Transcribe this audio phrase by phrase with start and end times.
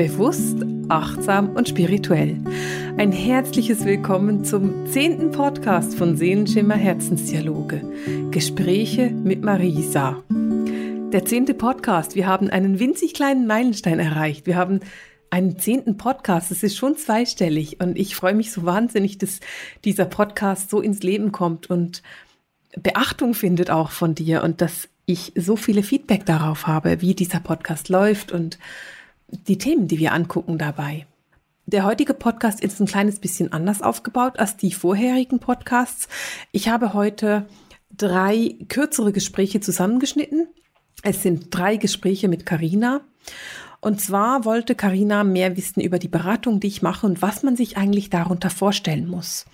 [0.00, 0.56] Bewusst,
[0.88, 2.42] achtsam und spirituell.
[2.96, 7.82] Ein herzliches Willkommen zum zehnten Podcast von Seelenschimmer Herzensdialoge.
[8.30, 10.24] Gespräche mit Marisa.
[10.30, 12.14] Der zehnte Podcast.
[12.14, 14.46] Wir haben einen winzig kleinen Meilenstein erreicht.
[14.46, 14.80] Wir haben
[15.28, 16.50] einen zehnten Podcast.
[16.50, 19.40] Es ist schon zweistellig und ich freue mich so wahnsinnig, dass
[19.84, 22.02] dieser Podcast so ins Leben kommt und
[22.74, 27.40] Beachtung findet auch von dir und dass ich so viele Feedback darauf habe, wie dieser
[27.40, 28.58] Podcast läuft und
[29.30, 31.06] die Themen, die wir angucken dabei.
[31.66, 36.08] Der heutige Podcast ist ein kleines bisschen anders aufgebaut als die vorherigen Podcasts.
[36.52, 37.46] Ich habe heute
[37.96, 40.48] drei kürzere Gespräche zusammengeschnitten.
[41.02, 43.02] Es sind drei Gespräche mit Karina.
[43.80, 47.56] Und zwar wollte Karina mehr wissen über die Beratung, die ich mache und was man
[47.56, 49.46] sich eigentlich darunter vorstellen muss.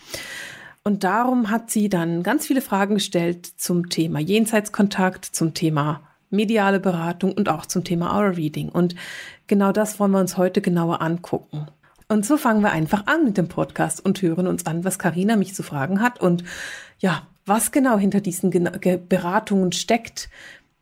[0.83, 6.80] Und darum hat sie dann ganz viele Fragen gestellt zum Thema Jenseitskontakt, zum Thema mediale
[6.80, 8.69] Beratung und auch zum Thema Aura Reading.
[8.69, 8.95] Und
[9.46, 11.66] genau das wollen wir uns heute genauer angucken.
[12.09, 15.37] Und so fangen wir einfach an mit dem Podcast und hören uns an, was Karina
[15.37, 16.45] mich zu fragen hat und
[16.99, 18.51] ja, was genau hinter diesen
[19.09, 20.29] Beratungen steckt,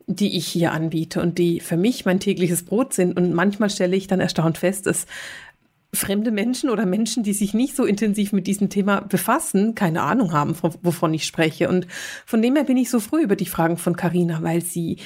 [0.07, 3.17] die ich hier anbiete und die für mich mein tägliches Brot sind.
[3.17, 5.07] Und manchmal stelle ich dann erstaunt fest, dass
[5.93, 10.33] fremde Menschen oder Menschen, die sich nicht so intensiv mit diesem Thema befassen, keine Ahnung
[10.33, 11.69] haben, wovon ich spreche.
[11.69, 11.87] Und
[12.25, 14.97] von dem her bin ich so früh über die Fragen von Karina, weil sie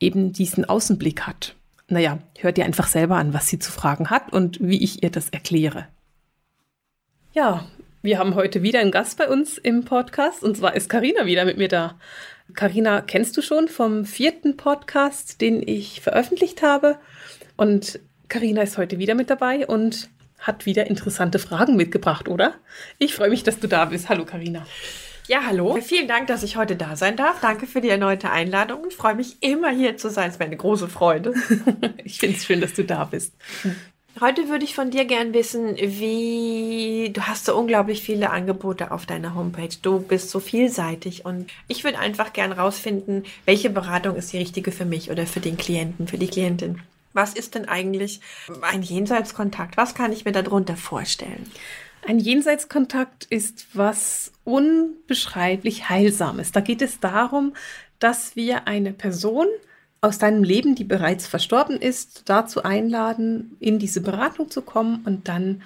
[0.00, 1.54] eben diesen Außenblick hat.
[1.88, 5.10] Naja, hört ihr einfach selber an, was sie zu fragen hat und wie ich ihr
[5.10, 5.86] das erkläre.
[7.32, 7.66] Ja,
[8.02, 11.44] wir haben heute wieder einen Gast bei uns im Podcast und zwar ist Karina wieder
[11.44, 11.98] mit mir da.
[12.54, 16.98] Karina kennst du schon vom vierten Podcast, den ich veröffentlicht habe
[17.56, 22.54] und Karina ist heute wieder mit dabei und hat wieder interessante Fragen mitgebracht, oder?
[22.98, 24.08] Ich freue mich, dass du da bist.
[24.08, 24.66] Hallo Karina.
[25.26, 25.78] Ja, hallo.
[25.80, 27.40] Vielen Dank, dass ich heute da sein darf.
[27.40, 28.84] Danke für die erneute Einladung.
[28.88, 30.28] Ich freue mich immer hier zu sein.
[30.28, 31.32] Es ist mir eine große Freude.
[32.04, 33.32] ich finde es schön, dass du da bist.
[34.20, 39.06] Heute würde ich von dir gern wissen, wie du hast so unglaublich viele Angebote auf
[39.06, 39.74] deiner Homepage.
[39.80, 44.72] Du bist so vielseitig und ich würde einfach gern rausfinden, welche Beratung ist die richtige
[44.72, 46.82] für mich oder für den Klienten, für die Klientin.
[47.14, 48.20] Was ist denn eigentlich
[48.60, 49.76] ein Jenseitskontakt?
[49.76, 51.50] Was kann ich mir darunter vorstellen?
[52.06, 56.52] Ein Jenseitskontakt ist was unbeschreiblich Heilsames.
[56.52, 57.54] Da geht es darum,
[57.98, 59.46] dass wir eine Person
[60.02, 65.28] aus deinem Leben, die bereits verstorben ist, dazu einladen, in diese Beratung zu kommen und
[65.28, 65.62] dann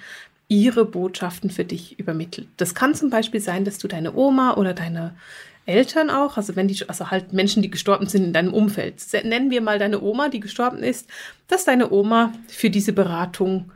[0.47, 2.47] ihre Botschaften für dich übermittelt.
[2.55, 5.15] Das kann zum Beispiel sein, dass du deine Oma oder deine
[5.65, 9.51] Eltern auch, also wenn die, also halt Menschen, die gestorben sind in deinem Umfeld, nennen
[9.51, 11.09] wir mal deine Oma, die gestorben ist,
[11.47, 13.71] dass deine Oma für diese Beratung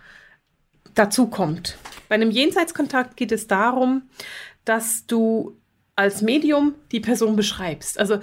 [0.96, 1.78] dazu kommt.
[2.13, 4.03] Bei einem Jenseitskontakt geht es darum,
[4.66, 5.57] dass du
[5.96, 7.97] als Medium die Person beschreibst.
[7.97, 8.19] Also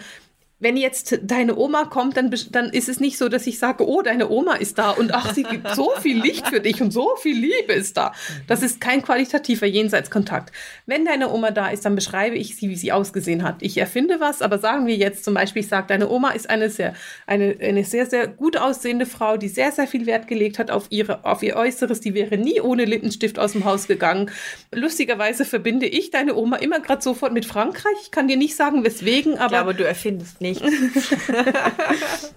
[0.60, 4.02] wenn jetzt deine Oma kommt, dann, dann ist es nicht so, dass ich sage, oh,
[4.02, 7.16] deine Oma ist da und ach, sie gibt so viel Licht für dich und so
[7.16, 8.12] viel Liebe ist da.
[8.46, 10.52] Das ist kein qualitativer Jenseitskontakt.
[10.84, 13.56] Wenn deine Oma da ist, dann beschreibe ich sie, wie sie ausgesehen hat.
[13.62, 16.68] Ich erfinde was, aber sagen wir jetzt zum Beispiel, ich sage, deine Oma ist eine
[16.68, 16.94] sehr,
[17.26, 20.86] eine, eine sehr, sehr gut aussehende Frau, die sehr, sehr viel Wert gelegt hat auf,
[20.90, 22.00] ihre, auf ihr Äußeres.
[22.00, 24.30] Die wäre nie ohne Lippenstift aus dem Haus gegangen.
[24.74, 27.96] Lustigerweise verbinde ich deine Oma immer gerade sofort mit Frankreich.
[28.02, 29.44] Ich kann dir nicht sagen, weswegen, aber.
[29.44, 30.62] Ich glaube, du erfindest nicht nicht.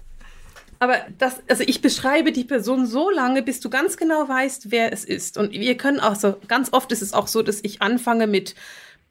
[0.78, 4.92] Aber das, also ich beschreibe die Person so lange, bis du ganz genau weißt, wer
[4.92, 5.38] es ist.
[5.38, 8.54] Und wir können auch so, ganz oft ist es auch so, dass ich anfange mit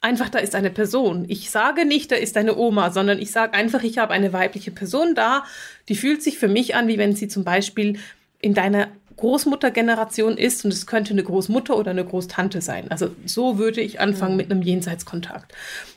[0.01, 1.25] einfach, da ist eine Person.
[1.29, 4.69] Ich sage nicht, da ist eine Oma, sondern ich sage einfach, ich habe eine weibliche
[4.69, 5.45] Person da,
[5.89, 7.97] die fühlt sich für mich an, wie wenn sie zum Beispiel
[8.39, 12.91] in deiner Großmuttergeneration ist und es könnte eine Großmutter oder eine Großtante sein.
[12.91, 14.37] Also so würde ich anfangen mhm.
[14.37, 15.53] mit einem Jenseitskontakt.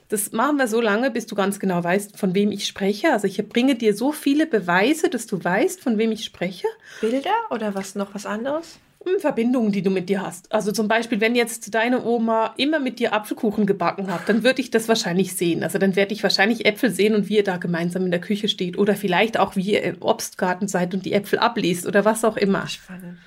[0.09, 3.13] Das machen wir so lange, bis du ganz genau weißt, von wem ich spreche.
[3.13, 6.69] Also ich bringe dir so viele Beweise, dass du weißt, von wem ich spreche.
[7.01, 8.79] Bilder oder was noch was anderes?
[9.05, 10.53] Hm, Verbindungen, die du mit dir hast.
[10.53, 14.61] Also zum Beispiel, wenn jetzt deine Oma immer mit dir Apfelkuchen gebacken hat, dann würde
[14.61, 15.63] ich das wahrscheinlich sehen.
[15.63, 18.49] Also dann werde ich wahrscheinlich Äpfel sehen und wie ihr da gemeinsam in der Küche
[18.49, 18.79] steht.
[18.79, 22.37] Oder vielleicht auch, wie ihr im Obstgarten seid und die Äpfel abliest oder was auch
[22.37, 22.67] immer.
[22.67, 23.19] Spannend.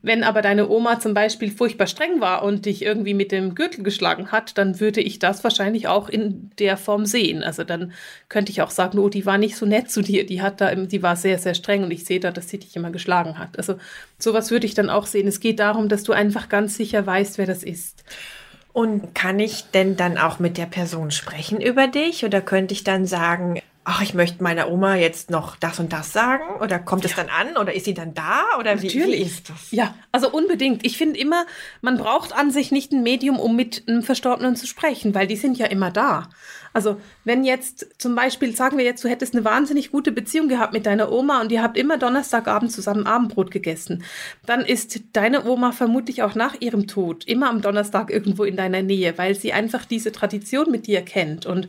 [0.00, 3.82] Wenn aber deine Oma zum Beispiel furchtbar streng war und dich irgendwie mit dem Gürtel
[3.82, 7.42] geschlagen hat, dann würde ich das wahrscheinlich auch in der Form sehen.
[7.42, 7.92] Also dann
[8.28, 10.72] könnte ich auch sagen, oh, die war nicht so nett zu dir, die hat da,
[10.74, 13.58] die war sehr, sehr streng und ich sehe da, dass sie dich immer geschlagen hat.
[13.58, 13.74] Also
[14.18, 15.26] sowas würde ich dann auch sehen.
[15.26, 18.04] Es geht darum, dass du einfach ganz sicher weißt, wer das ist.
[18.72, 22.24] Und kann ich denn dann auch mit der Person sprechen über dich?
[22.24, 26.12] Oder könnte ich dann sagen, ach, ich möchte meiner Oma jetzt noch das und das
[26.12, 26.44] sagen?
[26.60, 27.10] Oder kommt ja.
[27.10, 27.56] es dann an?
[27.56, 28.44] Oder ist sie dann da?
[28.58, 28.94] Oder Natürlich.
[28.94, 29.70] wie, wie ist das?
[29.70, 30.84] Ja, also unbedingt.
[30.84, 31.46] Ich finde immer,
[31.80, 35.36] man braucht an sich nicht ein Medium, um mit einem Verstorbenen zu sprechen, weil die
[35.36, 36.28] sind ja immer da.
[36.74, 40.74] Also wenn jetzt zum Beispiel, sagen wir jetzt, du hättest eine wahnsinnig gute Beziehung gehabt
[40.74, 44.04] mit deiner Oma und ihr habt immer Donnerstagabend zusammen Abendbrot gegessen,
[44.44, 48.82] dann ist deine Oma vermutlich auch nach ihrem Tod immer am Donnerstag irgendwo in deiner
[48.82, 51.46] Nähe, weil sie einfach diese Tradition mit dir kennt.
[51.46, 51.68] Und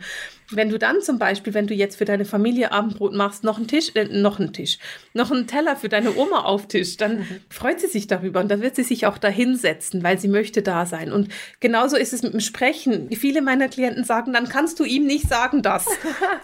[0.52, 3.68] wenn du dann zum Beispiel, wenn du jetzt für deine Familie Abendbrot machst, noch einen
[3.68, 4.78] Tisch, äh, noch einen Tisch,
[5.14, 7.28] noch einen Teller für deine Oma auftischt, dann mhm.
[7.50, 10.62] freut sie sich darüber und dann wird sie sich auch da hinsetzen, weil sie möchte
[10.62, 11.12] da sein.
[11.12, 11.30] Und
[11.60, 13.10] genauso ist es mit dem Sprechen.
[13.12, 15.86] Viele meiner Klienten sagen, dann kannst du ihm nicht sagen das.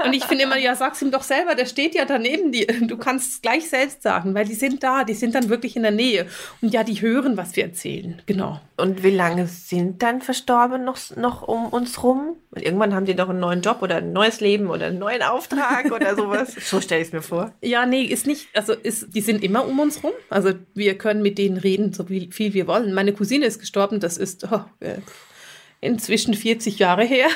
[0.05, 2.67] Und ich finde immer, ja, sag's ihm doch selber, der steht ja daneben dir.
[2.85, 5.81] Du kannst es gleich selbst sagen, weil die sind da, die sind dann wirklich in
[5.81, 6.27] der Nähe.
[6.61, 8.21] Und ja, die hören, was wir erzählen.
[8.25, 8.59] Genau.
[8.77, 12.35] Und wie lange sind dann Verstorbene noch, noch um uns rum?
[12.55, 15.21] Und irgendwann haben die doch einen neuen Job oder ein neues Leben oder einen neuen
[15.21, 16.55] Auftrag oder sowas.
[16.57, 17.53] so stelle ich es mir vor.
[17.61, 20.13] Ja, nee, ist nicht, also ist, die sind immer um uns rum.
[20.29, 22.93] Also wir können mit denen reden, so viel, viel wir wollen.
[22.93, 24.61] Meine Cousine ist gestorben, das ist oh,
[25.81, 27.27] inzwischen 40 Jahre her.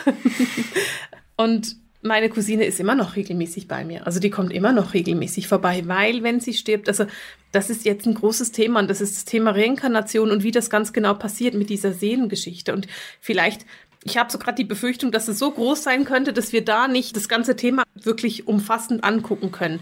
[1.36, 4.08] Und meine Cousine ist immer noch regelmäßig bei mir.
[4.08, 7.06] Also die kommt immer noch regelmäßig vorbei, weil wenn sie stirbt, also
[7.52, 10.70] das ist jetzt ein großes Thema und das ist das Thema Reinkarnation und wie das
[10.70, 12.74] ganz genau passiert mit dieser Seelengeschichte.
[12.74, 12.88] Und
[13.20, 13.66] vielleicht,
[14.04, 16.88] ich habe so gerade die Befürchtung, dass es so groß sein könnte, dass wir da
[16.88, 19.82] nicht das ganze Thema wirklich umfassend angucken können.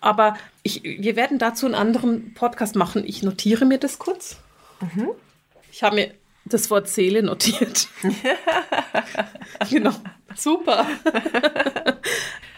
[0.00, 3.04] Aber ich, wir werden dazu einen anderen Podcast machen.
[3.06, 4.38] Ich notiere mir das kurz.
[4.80, 5.10] Mhm.
[5.70, 6.14] Ich habe mir
[6.44, 7.88] das Wort Seele notiert.
[9.70, 9.92] genau.
[10.34, 10.86] Super.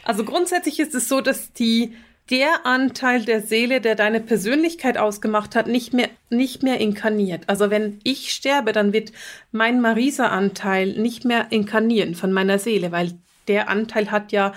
[0.04, 1.94] also grundsätzlich ist es so, dass die
[2.30, 7.48] der Anteil der Seele, der deine Persönlichkeit ausgemacht hat, nicht mehr, nicht mehr inkarniert.
[7.48, 9.12] Also wenn ich sterbe, dann wird
[9.52, 13.12] mein Marisa-Anteil nicht mehr inkarnieren von meiner Seele, weil
[13.46, 14.52] der Anteil hat ja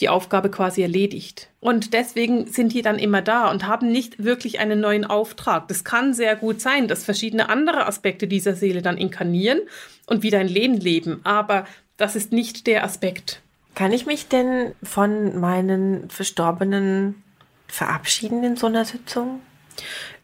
[0.00, 1.50] die Aufgabe quasi erledigt.
[1.60, 5.68] Und deswegen sind die dann immer da und haben nicht wirklich einen neuen Auftrag.
[5.68, 9.60] Das kann sehr gut sein, dass verschiedene andere Aspekte dieser Seele dann inkarnieren
[10.06, 11.20] und wieder ein Leben leben.
[11.24, 13.42] Aber das ist nicht der Aspekt.
[13.74, 17.22] Kann ich mich denn von meinen Verstorbenen
[17.68, 19.40] verabschieden in so einer Sitzung?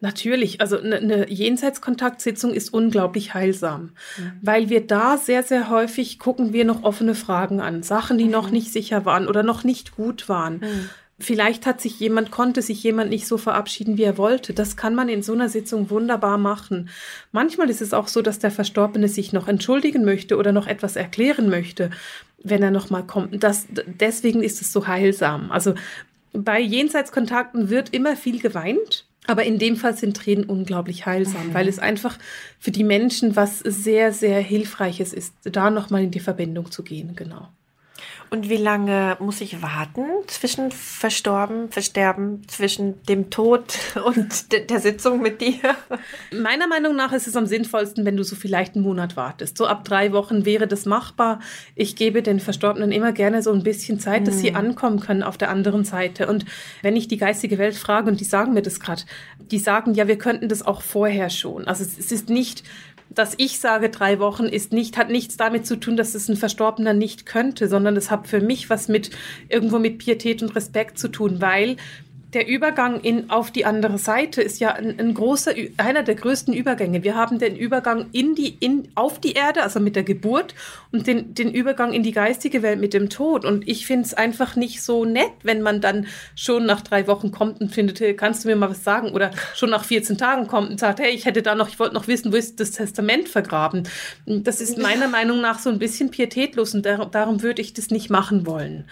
[0.00, 4.32] Natürlich, also eine, eine Jenseitskontaktsitzung ist unglaublich heilsam, mhm.
[4.42, 8.32] weil wir da sehr, sehr häufig gucken wir noch offene Fragen an, Sachen, die mhm.
[8.32, 10.58] noch nicht sicher waren oder noch nicht gut waren.
[10.58, 10.90] Mhm.
[11.18, 14.52] Vielleicht hat sich jemand, konnte sich jemand nicht so verabschieden, wie er wollte.
[14.52, 16.88] Das kann man in so einer Sitzung wunderbar machen.
[17.30, 20.96] Manchmal ist es auch so, dass der Verstorbene sich noch entschuldigen möchte oder noch etwas
[20.96, 21.90] erklären möchte,
[22.42, 23.44] wenn er noch mal kommt.
[23.44, 25.52] Das, deswegen ist es so heilsam.
[25.52, 25.74] Also
[26.32, 29.06] bei Jenseitskontakten wird immer viel geweint.
[29.26, 31.54] Aber in dem Fall sind Tränen unglaublich heilsam, mhm.
[31.54, 32.18] weil es einfach
[32.58, 37.16] für die Menschen was sehr, sehr Hilfreiches ist, da nochmal in die Verbindung zu gehen,
[37.16, 37.48] genau.
[38.30, 44.80] Und wie lange muss ich warten zwischen Verstorben, Versterben, zwischen dem Tod und de der
[44.80, 45.76] Sitzung mit dir?
[46.32, 49.56] Meiner Meinung nach ist es am sinnvollsten, wenn du so vielleicht einen Monat wartest.
[49.56, 51.38] So ab drei Wochen wäre das machbar.
[51.76, 54.56] Ich gebe den Verstorbenen immer gerne so ein bisschen Zeit, dass sie hm.
[54.56, 56.26] ankommen können auf der anderen Seite.
[56.26, 56.44] Und
[56.82, 59.02] wenn ich die geistige Welt frage, und die sagen mir das gerade,
[59.38, 61.68] die sagen, ja, wir könnten das auch vorher schon.
[61.68, 62.64] Also es ist nicht
[63.10, 66.36] dass ich sage, drei Wochen ist nicht, hat nichts damit zu tun, dass es ein
[66.36, 69.10] Verstorbener nicht könnte, sondern es hat für mich was mit
[69.48, 71.76] irgendwo mit Pietät und Respekt zu tun, weil
[72.34, 76.52] der Übergang in, auf die andere Seite ist ja ein, ein, großer, einer der größten
[76.52, 77.04] Übergänge.
[77.04, 80.54] Wir haben den Übergang in die, in, auf die Erde, also mit der Geburt,
[80.90, 83.44] und den, den Übergang in die geistige Welt mit dem Tod.
[83.44, 87.30] Und ich finde es einfach nicht so nett, wenn man dann schon nach drei Wochen
[87.30, 89.12] kommt und findet, hey, kannst du mir mal was sagen?
[89.12, 91.94] Oder schon nach 14 Tagen kommt und sagt, hey, ich hätte da noch, ich wollte
[91.94, 93.88] noch wissen, wo ist das Testament vergraben?
[94.26, 97.90] Das ist meiner Meinung nach so ein bisschen pietätlos und darum, darum würde ich das
[97.90, 98.84] nicht machen wollen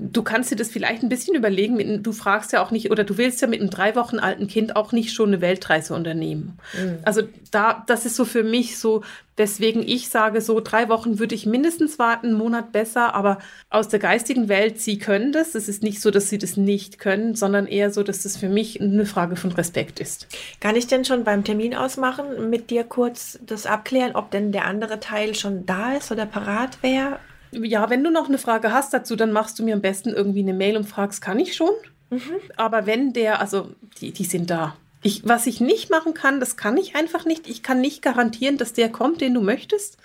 [0.00, 2.02] du kannst dir das vielleicht ein bisschen überlegen.
[2.02, 4.74] Du fragst ja auch nicht, oder du willst ja mit einem drei Wochen alten Kind
[4.76, 6.58] auch nicht schon eine Weltreise unternehmen.
[6.74, 6.98] Mhm.
[7.02, 9.02] Also da, das ist so für mich so,
[9.36, 13.38] deswegen ich sage so, drei Wochen würde ich mindestens warten, einen Monat besser, aber
[13.68, 15.54] aus der geistigen Welt, sie können das.
[15.54, 18.48] Es ist nicht so, dass sie das nicht können, sondern eher so, dass das für
[18.48, 20.26] mich eine Frage von Respekt ist.
[20.60, 24.64] Kann ich denn schon beim Termin ausmachen, mit dir kurz das abklären, ob denn der
[24.64, 27.18] andere Teil schon da ist oder parat wäre?
[27.52, 30.40] Ja, wenn du noch eine Frage hast dazu, dann machst du mir am besten irgendwie
[30.40, 31.72] eine Mail und fragst, kann ich schon?
[32.10, 32.36] Mhm.
[32.56, 34.76] Aber wenn der, also die, die sind da.
[35.02, 37.48] Ich, was ich nicht machen kann, das kann ich einfach nicht.
[37.48, 39.96] Ich kann nicht garantieren, dass der kommt, den du möchtest.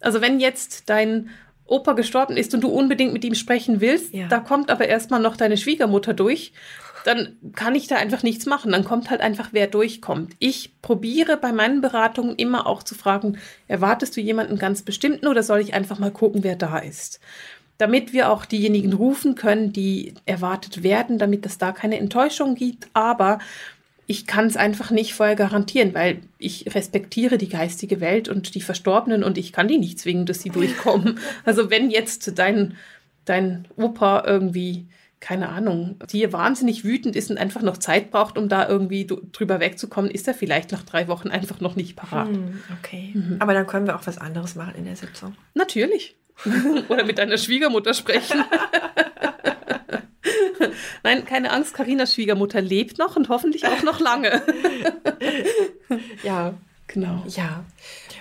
[0.00, 1.30] Also wenn jetzt dein
[1.66, 4.28] Opa gestorben ist und du unbedingt mit ihm sprechen willst, ja.
[4.28, 6.52] da kommt aber erstmal noch deine Schwiegermutter durch
[7.04, 8.72] dann kann ich da einfach nichts machen.
[8.72, 10.34] Dann kommt halt einfach, wer durchkommt.
[10.38, 15.42] Ich probiere bei meinen Beratungen immer auch zu fragen, erwartest du jemanden ganz bestimmten oder
[15.42, 17.20] soll ich einfach mal gucken, wer da ist?
[17.78, 22.88] Damit wir auch diejenigen rufen können, die erwartet werden, damit es da keine Enttäuschung gibt.
[22.92, 23.38] Aber
[24.10, 28.62] ich kann es einfach nicht vorher garantieren, weil ich respektiere die geistige Welt und die
[28.62, 31.20] Verstorbenen und ich kann die nicht zwingen, dass sie durchkommen.
[31.44, 32.76] Also wenn jetzt dein,
[33.26, 34.86] dein Opa irgendwie,
[35.20, 39.60] keine Ahnung, dir wahnsinnig wütend ist und einfach noch Zeit braucht, um da irgendwie drüber
[39.60, 42.28] wegzukommen, ist er vielleicht nach drei Wochen einfach noch nicht parat.
[42.28, 43.12] Hm, okay.
[43.14, 43.36] Mhm.
[43.40, 45.34] Aber dann können wir auch was anderes machen in der Sitzung.
[45.54, 46.16] Natürlich.
[46.88, 48.44] Oder mit deiner Schwiegermutter sprechen.
[51.02, 54.42] Nein, keine Angst, Karinas Schwiegermutter lebt noch und hoffentlich auch noch lange.
[56.22, 56.54] ja,
[56.88, 57.22] genau.
[57.28, 57.64] Ja.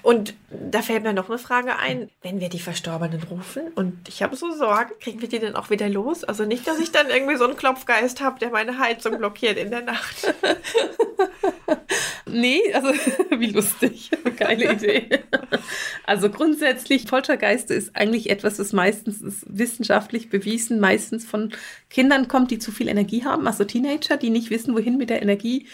[0.03, 4.21] Und da fällt mir noch eine Frage ein, wenn wir die Verstorbenen rufen und ich
[4.21, 6.23] habe so Sorge, kriegen wir die dann auch wieder los?
[6.23, 9.71] Also nicht, dass ich dann irgendwie so einen Klopfgeist habe, der meine Heizung blockiert in
[9.71, 10.33] der Nacht.
[12.25, 12.89] nee, also
[13.37, 14.11] wie lustig.
[14.37, 15.09] Geile Idee.
[16.05, 21.51] Also grundsätzlich, Poltergeiste ist eigentlich etwas, das meistens ist wissenschaftlich bewiesen, meistens von
[21.89, 25.21] Kindern kommt, die zu viel Energie haben, also Teenager, die nicht wissen, wohin mit der
[25.21, 25.67] Energie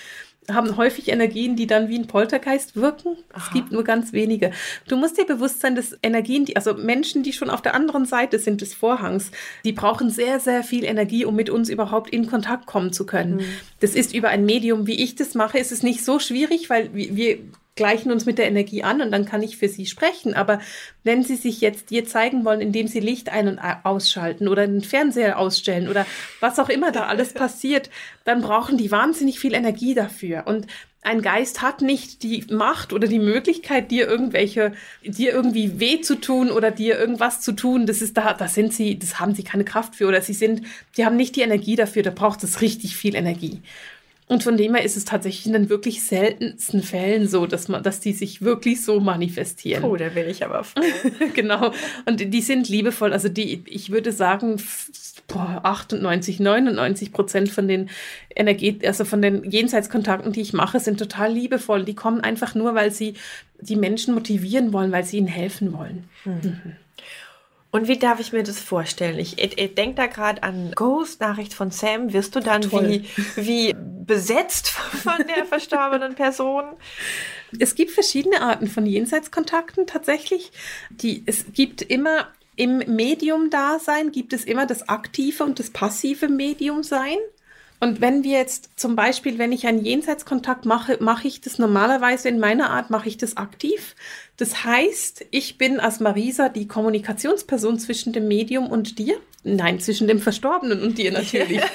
[0.51, 3.17] haben häufig Energien, die dann wie ein Poltergeist wirken.
[3.31, 3.45] Aha.
[3.45, 4.51] Es gibt nur ganz wenige.
[4.87, 8.05] Du musst dir bewusst sein, dass Energien, die, also Menschen, die schon auf der anderen
[8.05, 9.31] Seite sind des Vorhangs,
[9.63, 13.37] die brauchen sehr, sehr viel Energie, um mit uns überhaupt in Kontakt kommen zu können.
[13.37, 13.45] Mhm.
[13.79, 16.93] Das ist über ein Medium, wie ich das mache, ist es nicht so schwierig, weil
[16.93, 17.39] wir
[17.75, 20.33] gleichen uns mit der Energie an und dann kann ich für sie sprechen.
[20.33, 20.59] Aber
[21.03, 24.83] wenn sie sich jetzt dir zeigen wollen, indem sie Licht ein- und ausschalten oder einen
[24.83, 26.05] Fernseher ausstellen oder
[26.39, 27.89] was auch immer da alles passiert,
[28.25, 30.43] dann brauchen die wahnsinnig viel Energie dafür.
[30.45, 30.67] Und
[31.03, 36.15] ein Geist hat nicht die Macht oder die Möglichkeit, dir irgendwelche, dir irgendwie weh zu
[36.15, 37.85] tun oder dir irgendwas zu tun.
[37.85, 40.61] Das ist da, da sind sie, das haben sie keine Kraft für oder sie sind,
[40.95, 43.61] die haben nicht die Energie dafür, da braucht es richtig viel Energie.
[44.33, 47.83] Und von dem her ist es tatsächlich in den wirklich seltensten Fällen so, dass man,
[47.83, 49.83] dass die sich wirklich so manifestieren.
[49.83, 50.81] Oh, da bin ich aber froh.
[51.35, 51.71] genau.
[52.07, 53.13] Und die sind liebevoll.
[53.13, 54.59] Also die, ich würde sagen,
[55.27, 57.91] boah, 98, 99 Prozent von den
[58.35, 61.85] Energie, also von den Jenseitskontakten, die ich mache, sind total liebevoll.
[61.85, 63.13] Die kommen einfach nur, weil sie
[63.59, 66.05] die Menschen motivieren wollen, weil sie ihnen helfen wollen.
[66.23, 66.33] Hm.
[66.41, 66.75] Mhm.
[67.73, 69.17] Und wie darf ich mir das vorstellen?
[69.17, 72.13] Ich, ich, ich denke da gerade an Ghost-Nachricht von Sam.
[72.13, 74.69] Wirst du dann wie, wie besetzt
[75.03, 76.65] von der verstorbenen Person?
[77.59, 80.51] Es gibt verschiedene Arten von Jenseitskontakten tatsächlich.
[80.91, 87.17] Die, es gibt immer im Medium-Dasein gibt es immer das aktive und das passive Medium-Sein.
[87.79, 92.29] Und wenn wir jetzt zum Beispiel, wenn ich einen Jenseitskontakt mache, mache ich das normalerweise
[92.29, 93.95] in meiner Art, mache ich das aktiv.
[94.37, 99.17] Das heißt, ich bin als Marisa die Kommunikationsperson zwischen dem Medium und dir.
[99.43, 101.61] Nein, zwischen dem Verstorbenen und dir natürlich.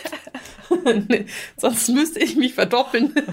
[1.56, 3.14] Sonst müsste ich mich verdoppeln.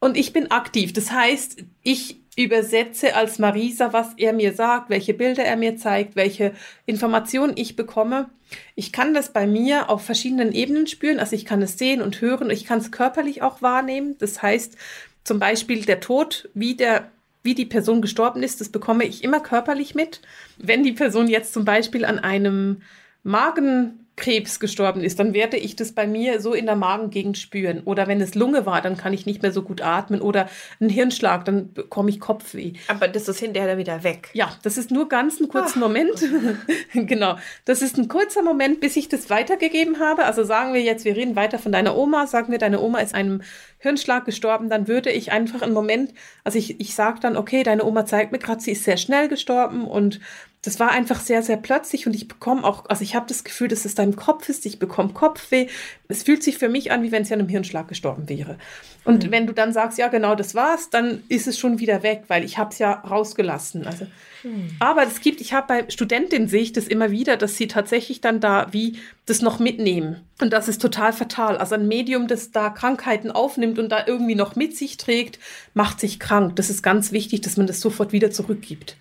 [0.00, 0.92] und ich bin aktiv.
[0.92, 6.16] Das heißt, ich übersetze als Marisa, was er mir sagt, welche Bilder er mir zeigt,
[6.16, 6.52] welche
[6.84, 8.28] Informationen ich bekomme.
[8.74, 11.20] Ich kann das bei mir auf verschiedenen Ebenen spüren.
[11.20, 12.50] Also ich kann es sehen und hören.
[12.50, 14.16] Ich kann es körperlich auch wahrnehmen.
[14.18, 14.76] Das heißt,
[15.24, 17.10] zum Beispiel der Tod, wie der
[17.44, 20.22] wie die Person gestorben ist, das bekomme ich immer körperlich mit.
[20.56, 22.80] Wenn die Person jetzt zum Beispiel an einem
[23.22, 27.82] Magen Krebs gestorben ist, dann werde ich das bei mir so in der Magengegend spüren.
[27.84, 30.20] Oder wenn es Lunge war, dann kann ich nicht mehr so gut atmen.
[30.20, 30.48] Oder
[30.80, 32.74] ein Hirnschlag, dann bekomme ich Kopfweh.
[32.86, 34.30] Aber das ist hinterher dann wieder weg.
[34.32, 35.80] Ja, das ist nur ganz ein kurzer ah.
[35.80, 36.24] Moment.
[36.92, 37.36] genau.
[37.64, 40.24] Das ist ein kurzer Moment, bis ich das weitergegeben habe.
[40.24, 42.28] Also sagen wir jetzt, wir reden weiter von deiner Oma.
[42.28, 43.42] Sagen wir, deine Oma ist einem
[43.78, 44.70] Hirnschlag gestorben.
[44.70, 48.30] Dann würde ich einfach einen Moment, also ich, ich sage dann, okay, deine Oma zeigt
[48.30, 50.20] mir gerade, sie ist sehr schnell gestorben und
[50.64, 53.68] das war einfach sehr, sehr plötzlich und ich bekomme auch, also ich habe das Gefühl,
[53.68, 55.68] dass es deinem Kopf ist, ich bekomme Kopfweh.
[56.08, 58.56] Es fühlt sich für mich an, wie wenn sie an einem Hirnschlag gestorben wäre.
[59.04, 59.30] Und mhm.
[59.30, 62.44] wenn du dann sagst, ja genau, das war's, dann ist es schon wieder weg, weil
[62.44, 63.86] ich habe es ja rausgelassen.
[63.86, 64.06] Also,
[64.42, 64.70] mhm.
[64.78, 68.22] Aber es gibt, ich habe bei Studentinnen sehe ich das immer wieder, dass sie tatsächlich
[68.22, 70.20] dann da wie das noch mitnehmen.
[70.40, 71.58] Und das ist total fatal.
[71.58, 75.38] Also ein Medium, das da Krankheiten aufnimmt und da irgendwie noch mit sich trägt,
[75.74, 76.56] macht sich krank.
[76.56, 78.96] Das ist ganz wichtig, dass man das sofort wieder zurückgibt.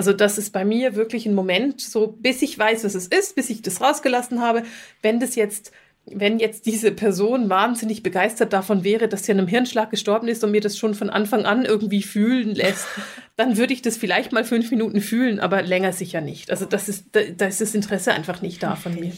[0.00, 3.34] Also das ist bei mir wirklich ein Moment, so bis ich weiß, was es ist,
[3.34, 4.62] bis ich das rausgelassen habe.
[5.02, 5.72] Wenn das jetzt
[6.06, 10.42] wenn jetzt diese Person wahnsinnig begeistert davon wäre, dass sie an einem Hirnschlag gestorben ist
[10.42, 12.86] und mir das schon von Anfang an irgendwie fühlen lässt,
[13.36, 16.50] dann würde ich das vielleicht mal fünf Minuten fühlen, aber länger sicher nicht.
[16.50, 19.12] Also das ist, da ist das Interesse einfach nicht da von mir.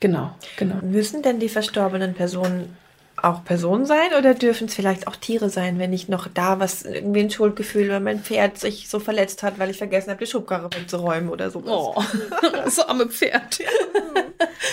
[0.00, 0.74] Genau, genau.
[0.82, 2.76] Müssen denn die verstorbenen Personen
[3.22, 6.82] auch Personen sein oder dürfen es vielleicht auch Tiere sein, wenn ich noch da was,
[6.82, 10.30] irgendwie ein Schuldgefühl, wenn mein Pferd sich so verletzt hat, weil ich vergessen habe, die
[10.30, 11.70] Schubkarre wegzuräumen oder sowas.
[11.70, 12.02] Oh,
[12.68, 13.60] so arme Pferd.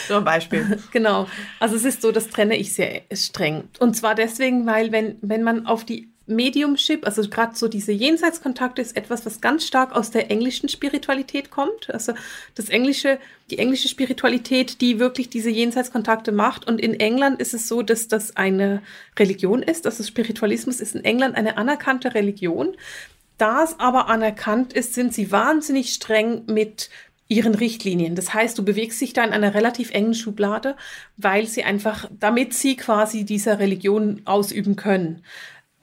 [0.08, 0.80] so ein Beispiel.
[0.92, 1.28] Genau.
[1.60, 3.70] Also es ist so, das trenne ich sehr streng.
[3.80, 8.82] Und zwar deswegen, weil wenn, wenn man auf die Mediumship, also gerade so diese Jenseitskontakte
[8.82, 11.90] ist etwas, was ganz stark aus der englischen Spiritualität kommt.
[11.90, 12.14] Also
[12.56, 13.20] das englische,
[13.52, 16.68] die englische Spiritualität, die wirklich diese Jenseitskontakte macht.
[16.68, 18.82] Und in England ist es so, dass das eine
[19.20, 19.86] Religion ist.
[19.86, 22.76] Also Spiritualismus ist in England eine anerkannte Religion.
[23.38, 26.90] Da es aber anerkannt ist, sind sie wahnsinnig streng mit
[27.28, 28.16] ihren Richtlinien.
[28.16, 30.76] Das heißt, du bewegst dich da in einer relativ engen Schublade,
[31.18, 35.24] weil sie einfach, damit sie quasi dieser Religion ausüben können.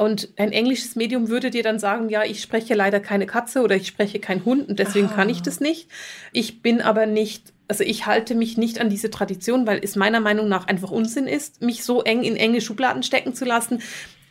[0.02, 3.76] Und ein englisches Medium würde dir dann sagen, ja, ich spreche leider keine Katze oder
[3.76, 5.12] ich spreche kein Hund und deswegen ah.
[5.14, 5.86] kann ich das nicht.
[6.32, 10.18] Ich bin aber nicht, also ich halte mich nicht an diese Tradition, weil es meiner
[10.18, 13.80] Meinung nach einfach Unsinn ist, mich so eng in enge Schubladen stecken zu lassen.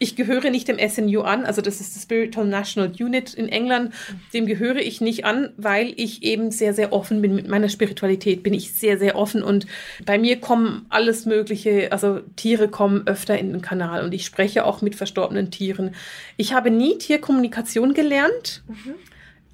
[0.02, 3.94] Ich gehöre nicht dem SNU an, also das ist das Spiritual National Unit in England.
[4.34, 8.42] Dem gehöre ich nicht an, weil ich eben sehr, sehr offen bin mit meiner Spiritualität.
[8.42, 9.68] Bin ich sehr, sehr offen und
[10.04, 14.66] bei mir kommen alles Mögliche, also Tiere kommen öfter in den Kanal und ich spreche
[14.66, 15.94] auch mit verstorbenen Tieren.
[16.36, 18.64] Ich habe nie Tierkommunikation gelernt.
[18.68, 18.96] Mhm.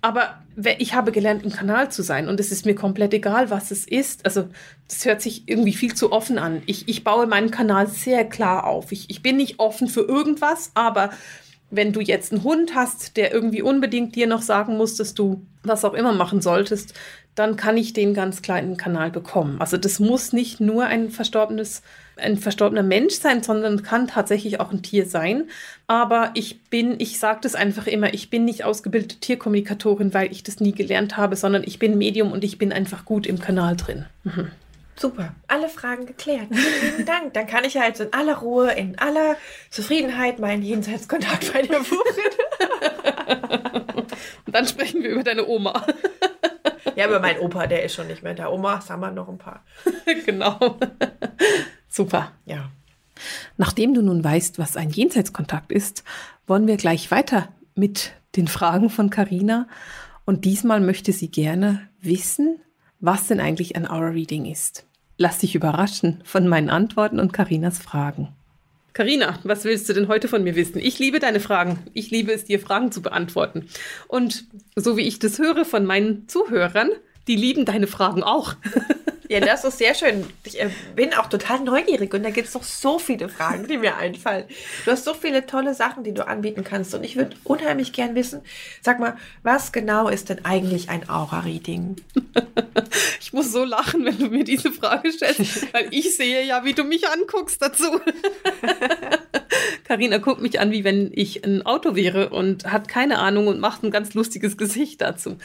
[0.08, 0.36] Aber
[0.80, 3.86] ich habe gelernt, im Kanal zu sein und es ist mir komplett egal, was es
[3.86, 4.24] ist.
[4.24, 4.48] Also
[4.88, 6.62] das hört sich irgendwie viel zu offen an.
[6.66, 8.94] Ich, ich baue meinen Kanal sehr klar auf.
[8.94, 11.10] Ich, ich bin nicht offen für irgendwas, aber
[11.72, 15.46] wenn du jetzt einen Hund hast, der irgendwie unbedingt dir noch sagen muss, dass du
[15.64, 16.94] was auch immer machen solltest,
[17.36, 19.60] dann kann ich den ganz kleinen Kanal bekommen.
[19.60, 21.82] Also das muss nicht nur ein verstorbenes,
[22.19, 25.50] ein verstorbener Mensch sein, sondern kann tatsächlich auch ein Tier sein.
[25.88, 30.43] Aber ich bin, ich sage das einfach immer, ich bin nicht ausgebildete Tierkommunikatorin, weil ich
[30.43, 33.75] das nie gelernt habe, sondern ich bin Medium und ich bin einfach gut im Kanal
[33.75, 34.05] drin.
[34.24, 34.51] Mhm.
[35.00, 36.47] Super, alle Fragen geklärt.
[36.51, 37.33] Vielen lieben Dank.
[37.36, 39.36] Dann kann ich ja jetzt in aller Ruhe, in aller
[39.69, 42.00] Zufriedenheit meinen Jenseitskontakt bei dir buchen.
[43.97, 44.12] Und
[44.55, 45.86] dann sprechen wir über deine Oma.
[46.95, 48.50] Ja, aber mein Opa, der ist schon nicht mehr da.
[48.50, 49.63] Oma, haben wir noch ein paar.
[50.25, 50.79] genau.
[51.98, 52.32] Super.
[52.46, 52.70] Ja.
[53.58, 56.04] Nachdem du nun weißt, was ein Jenseitskontakt ist,
[56.46, 59.68] wollen wir gleich weiter mit den Fragen von Carina.
[60.24, 62.60] Und diesmal möchte sie gerne wissen,
[63.00, 64.86] was denn eigentlich ein Aura Reading ist.
[65.18, 68.27] Lass dich überraschen von meinen Antworten und Karinas Fragen.
[68.94, 70.77] Karina, was willst du denn heute von mir wissen?
[70.77, 71.80] Ich liebe deine Fragen.
[71.96, 73.70] Ich liebe es, dir Fragen zu beantworten.
[74.08, 76.89] Und so wie ich das höre von meinen Zuhörern,
[77.27, 78.54] die lieben deine Fragen auch.
[79.29, 80.25] Ja, das ist sehr schön.
[80.43, 83.78] Ich äh, bin auch total neugierig und da gibt es noch so viele Fragen, die
[83.78, 84.45] mir einfallen.
[84.86, 88.15] Du hast so viele tolle Sachen, die du anbieten kannst und ich würde unheimlich gern
[88.15, 88.41] wissen,
[88.82, 91.97] sag mal, was genau ist denn eigentlich ein Aura-Reading?
[93.19, 96.73] Ich muss so lachen, wenn du mir diese Frage stellst, weil ich sehe ja, wie
[96.73, 97.99] du mich anguckst dazu.
[99.83, 103.60] Karina guckt mich an, wie wenn ich ein Auto wäre und hat keine Ahnung und
[103.60, 105.38] macht ein ganz lustiges Gesicht dazu.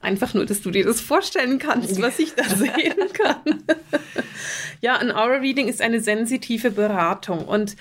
[0.00, 3.62] Einfach nur, dass du dir das vorstellen kannst, was ich da sehen kann.
[4.80, 7.76] ja, ein Aura-Reading ist eine sensitive Beratung und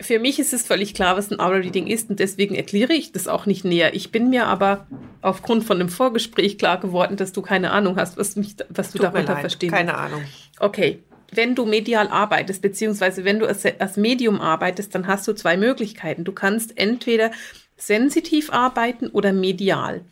[0.00, 3.28] für mich ist es völlig klar, was ein Aura-Reading ist und deswegen erkläre ich das
[3.28, 3.94] auch nicht näher.
[3.94, 4.86] Ich bin mir aber
[5.20, 8.98] aufgrund von einem Vorgespräch klar geworden, dass du keine Ahnung hast, was, mich, was du
[8.98, 9.72] Tut darunter verstehst.
[9.72, 10.22] Keine Ahnung.
[10.58, 15.32] Okay, wenn du medial arbeitest, beziehungsweise wenn du als, als Medium arbeitest, dann hast du
[15.32, 16.24] zwei Möglichkeiten.
[16.24, 17.30] Du kannst entweder
[17.76, 20.02] sensitiv arbeiten oder medial.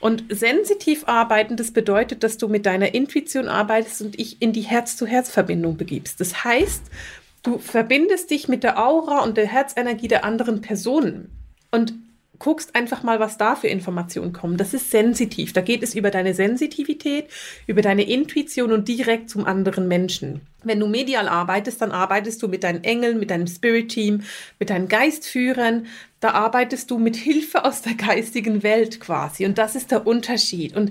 [0.00, 4.62] Und sensitiv arbeiten, das bedeutet, dass du mit deiner Intuition arbeitest und dich in die
[4.62, 6.20] Herz-zu-Herz-Verbindung begibst.
[6.20, 6.82] Das heißt,
[7.44, 11.30] du verbindest dich mit der Aura und der Herzenergie der anderen Personen.
[11.70, 11.94] Und
[12.42, 14.56] guckst einfach mal, was da für Informationen kommen.
[14.56, 15.52] Das ist sensitiv.
[15.52, 17.26] Da geht es über deine Sensitivität,
[17.68, 20.40] über deine Intuition und direkt zum anderen Menschen.
[20.64, 24.24] Wenn du medial arbeitest, dann arbeitest du mit deinen Engeln, mit deinem Spirit-Team,
[24.58, 25.86] mit deinen Geistführern.
[26.18, 29.46] Da arbeitest du mit Hilfe aus der geistigen Welt quasi.
[29.46, 30.74] Und das ist der Unterschied.
[30.74, 30.90] Und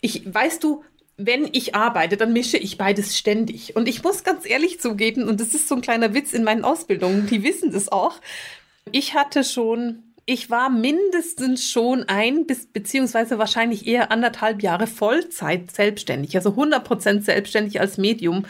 [0.00, 0.84] ich, weißt du,
[1.16, 3.74] wenn ich arbeite, dann mische ich beides ständig.
[3.74, 6.64] Und ich muss ganz ehrlich zugeben, und das ist so ein kleiner Witz in meinen
[6.64, 8.20] Ausbildungen, die wissen das auch.
[8.92, 15.70] Ich hatte schon ich war mindestens schon ein bis beziehungsweise wahrscheinlich eher anderthalb Jahre Vollzeit
[15.72, 18.46] selbstständig, also 100 Prozent selbstständig als Medium,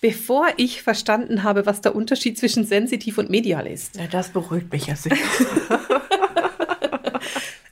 [0.00, 3.96] bevor ich verstanden habe, was der Unterschied zwischen sensitiv und medial ist.
[3.96, 5.16] Ja, das beruhigt mich ja sehr.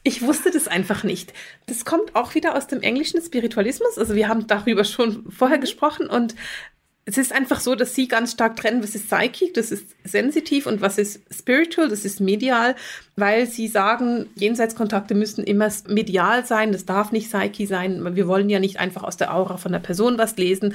[0.05, 1.33] Ich wusste das einfach nicht.
[1.67, 3.99] Das kommt auch wieder aus dem englischen Spiritualismus.
[3.99, 5.63] Also wir haben darüber schon vorher mhm.
[5.63, 6.35] gesprochen und
[7.05, 10.67] es ist einfach so, dass sie ganz stark trennen, was ist psychic, das ist sensitiv
[10.67, 12.77] und was ist spiritual, das ist medial,
[13.17, 18.15] weil sie sagen, Jenseitskontakte müssen immer medial sein, das darf nicht psyche sein.
[18.15, 20.75] Wir wollen ja nicht einfach aus der Aura von der Person was lesen.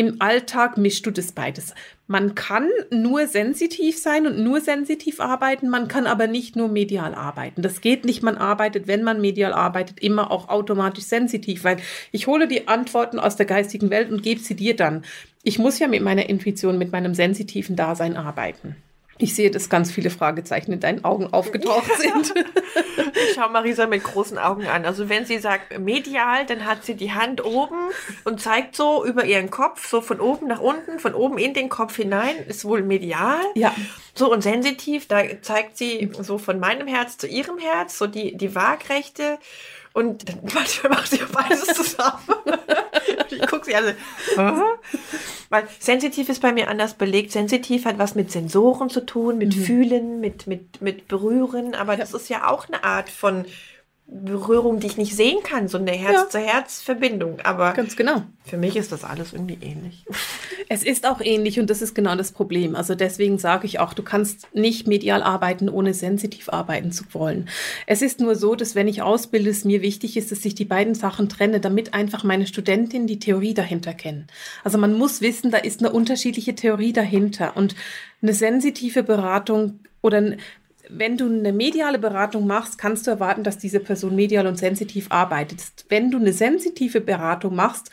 [0.00, 1.74] Im Alltag mischst du das beides.
[2.06, 7.14] Man kann nur sensitiv sein und nur sensitiv arbeiten, man kann aber nicht nur medial
[7.14, 7.60] arbeiten.
[7.60, 11.76] Das geht nicht, man arbeitet, wenn man medial arbeitet, immer auch automatisch sensitiv, weil
[12.12, 15.04] ich hole die Antworten aus der geistigen Welt und gebe sie dir dann.
[15.42, 18.76] Ich muss ja mit meiner Intuition, mit meinem sensitiven Dasein arbeiten.
[19.20, 22.34] Ich sehe, dass ganz viele Fragezeichen in deinen Augen aufgetaucht sind.
[23.12, 24.84] Ich schaue Marisa mit großen Augen an.
[24.84, 27.76] Also wenn sie sagt medial, dann hat sie die Hand oben
[28.24, 31.68] und zeigt so über ihren Kopf, so von oben nach unten, von oben in den
[31.68, 33.40] Kopf hinein, ist wohl medial.
[33.54, 33.74] Ja.
[34.14, 38.36] So und sensitiv, da zeigt sie so von meinem Herz zu ihrem Herz, so die,
[38.36, 39.38] die Waagrechte.
[39.92, 42.20] Und dann manchmal macht sie beides zusammen.
[43.30, 43.96] ich gucke sie alle.
[44.36, 44.52] Hä?
[45.50, 47.32] Weil sensitiv ist bei mir anders belegt.
[47.32, 51.74] Sensitiv hat was mit Sensoren zu tun, mit Fühlen, mit, mit, mit Berühren.
[51.74, 53.44] Aber das ist ja auch eine Art von
[54.12, 57.40] Berührung, die ich nicht sehen kann, so eine Herz-zu-Herz-Verbindung.
[57.44, 58.24] Aber Ganz genau.
[58.44, 60.04] für mich ist das alles irgendwie ähnlich.
[60.72, 62.76] Es ist auch ähnlich und das ist genau das Problem.
[62.76, 67.48] Also deswegen sage ich auch, du kannst nicht medial arbeiten, ohne sensitiv arbeiten zu wollen.
[67.88, 70.64] Es ist nur so, dass wenn ich ausbilde, es mir wichtig ist, dass ich die
[70.64, 74.28] beiden Sachen trenne, damit einfach meine Studentinnen die Theorie dahinter kennen.
[74.62, 77.74] Also man muss wissen, da ist eine unterschiedliche Theorie dahinter und
[78.22, 80.36] eine sensitive Beratung oder
[80.92, 85.06] wenn du eine mediale Beratung machst, kannst du erwarten, dass diese Person medial und sensitiv
[85.10, 85.60] arbeitet.
[85.88, 87.90] Wenn du eine sensitive Beratung machst,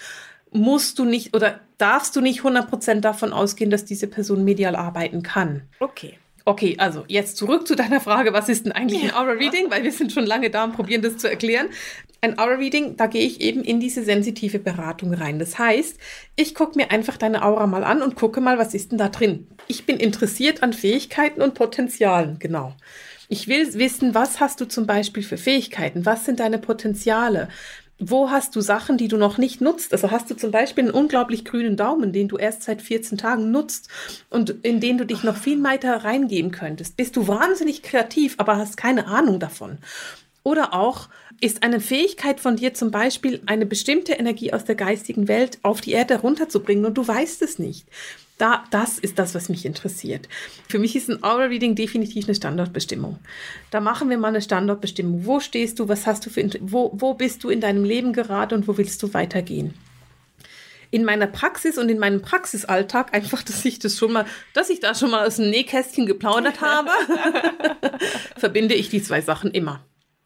[0.52, 5.24] musst du nicht oder darfst du nicht 100% davon ausgehen, dass diese Person medial arbeiten
[5.24, 5.64] kann.
[5.80, 6.18] Okay.
[6.48, 9.70] Okay, also jetzt zurück zu deiner Frage, was ist denn eigentlich ein Aura Reading?
[9.70, 11.68] Weil wir sind schon lange da und probieren das zu erklären.
[12.22, 15.40] Ein Aura Reading, da gehe ich eben in diese sensitive Beratung rein.
[15.40, 15.98] Das heißt,
[16.38, 19.10] ich gucke mir einfach deine Aura mal an und gucke mal, was ist denn da
[19.10, 19.46] drin.
[19.68, 22.74] Ich bin interessiert an Fähigkeiten und Potenzialen, genau.
[23.28, 26.06] Ich will wissen, was hast du zum Beispiel für Fähigkeiten?
[26.06, 27.50] Was sind deine Potenziale?
[28.00, 29.92] Wo hast du Sachen, die du noch nicht nutzt?
[29.92, 33.50] Also hast du zum Beispiel einen unglaublich grünen Daumen, den du erst seit 14 Tagen
[33.52, 33.90] nutzt
[34.30, 36.96] und in den du dich noch viel weiter reingeben könntest.
[36.96, 39.80] Bist du wahnsinnig kreativ, aber hast keine Ahnung davon.
[40.44, 41.10] Oder auch
[41.42, 45.82] ist eine Fähigkeit von dir zum Beispiel, eine bestimmte Energie aus der geistigen Welt auf
[45.82, 47.86] die Erde runterzubringen und du weißt es nicht.
[48.38, 50.30] Da, das ist das, was mich interessiert.
[50.70, 53.18] Für mich ist ein Aura-Reading definitiv eine Standortbestimmung.
[53.72, 55.26] Da machen wir mal eine Standortbestimmung.
[55.26, 55.90] Wo stehst du?
[55.90, 59.02] Was hast du für, wo, wo bist du in deinem Leben gerade und wo willst
[59.02, 59.74] du weitergehen?
[60.90, 64.80] in meiner Praxis und in meinem Praxisalltag einfach, dass ich das schon mal, dass ich
[64.80, 66.90] da schon mal aus dem Nähkästchen geplaudert habe,
[68.38, 69.84] verbinde ich die zwei Sachen immer.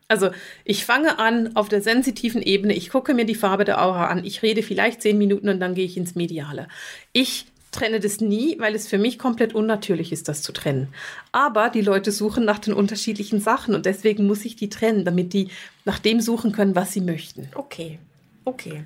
[0.07, 0.29] Also
[0.65, 4.25] ich fange an auf der sensitiven Ebene, ich gucke mir die Farbe der Aura an,
[4.25, 6.67] ich rede vielleicht zehn Minuten und dann gehe ich ins Mediale.
[7.13, 10.89] Ich trenne das nie, weil es für mich komplett unnatürlich ist, das zu trennen.
[11.31, 15.33] Aber die Leute suchen nach den unterschiedlichen Sachen und deswegen muss ich die trennen, damit
[15.33, 15.49] die
[15.85, 17.49] nach dem suchen können, was sie möchten.
[17.55, 17.99] Okay.
[18.43, 18.83] Okay.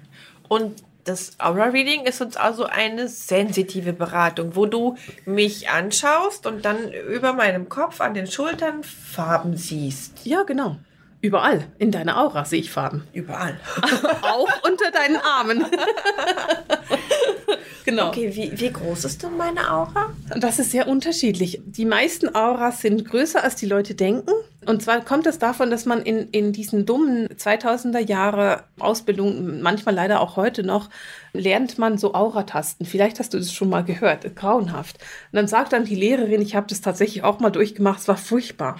[0.47, 6.65] Und das Aura Reading ist uns also eine sensitive Beratung, wo du mich anschaust und
[6.65, 10.25] dann über meinem Kopf an den Schultern Farben siehst.
[10.25, 10.77] Ja, genau.
[11.21, 13.07] Überall in deiner Aura sehe ich Farben.
[13.13, 13.59] Überall.
[14.21, 15.65] Auch unter deinen Armen.
[17.85, 18.09] genau.
[18.09, 20.13] Okay, wie, wie groß ist denn meine Aura?
[20.37, 21.61] Das ist sehr unterschiedlich.
[21.65, 24.31] Die meisten Auras sind größer, als die Leute denken.
[24.65, 29.93] Und zwar kommt es davon, dass man in, in diesen dummen 2000er Jahre Ausbildung, manchmal
[29.93, 30.89] leider auch heute noch,
[31.33, 32.85] lernt man so Auratasten.
[32.85, 34.97] Vielleicht hast du das schon mal gehört, grauenhaft.
[35.31, 38.17] Und dann sagt dann die Lehrerin, ich habe das tatsächlich auch mal durchgemacht, es war
[38.17, 38.77] furchtbar.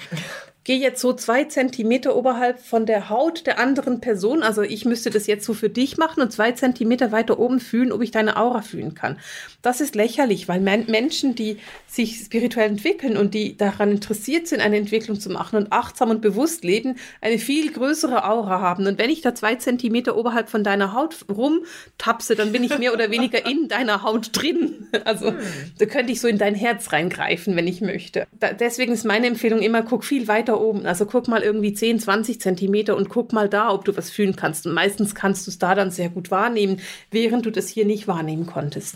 [0.65, 4.41] Geh jetzt so zwei Zentimeter oberhalb von der Haut der anderen Person.
[4.41, 7.91] Also ich müsste das jetzt so für dich machen und zwei Zentimeter weiter oben fühlen,
[7.91, 9.19] ob ich deine Aura fühlen kann.
[9.61, 14.59] Das ist lächerlich, weil Men Menschen, die sich spirituell entwickeln und die daran interessiert sind,
[14.59, 18.87] eine Entwicklung zu machen und achtsam und bewusst leben, eine viel größere Aura haben.
[18.87, 22.91] Und wenn ich da zwei Zentimeter oberhalb von deiner Haut rumtapse, dann bin ich mehr
[22.91, 24.87] oder weniger in deiner Haut drin.
[25.05, 25.33] Also
[25.77, 28.25] da könnte ich so in dein Herz reingreifen, wenn ich möchte.
[28.39, 30.85] Da, deswegen ist meine Empfehlung immer, guck viel weiter oben.
[30.85, 34.35] Also guck mal irgendwie 10, 20 Zentimeter und guck mal da, ob du was fühlen
[34.35, 34.65] kannst.
[34.65, 36.79] Und meistens kannst du es da dann sehr gut wahrnehmen,
[37.11, 38.95] während du das hier nicht wahrnehmen konntest.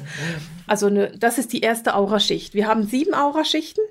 [0.67, 2.53] Also eine, das ist die erste Auraschicht.
[2.53, 3.83] Wir haben sieben Auraschichten.